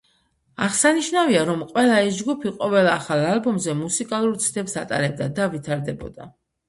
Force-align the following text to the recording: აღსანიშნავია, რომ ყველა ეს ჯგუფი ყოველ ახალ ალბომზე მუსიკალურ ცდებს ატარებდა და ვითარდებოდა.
აღსანიშნავია, 0.67 1.43
რომ 1.49 1.59
ყველა 1.73 1.99
ეს 2.07 2.17
ჯგუფი 2.23 2.53
ყოველ 2.61 2.89
ახალ 2.93 3.21
ალბომზე 3.33 3.77
მუსიკალურ 3.85 4.41
ცდებს 4.47 4.75
ატარებდა 4.85 5.29
და 5.41 5.51
ვითარდებოდა. 5.53 6.31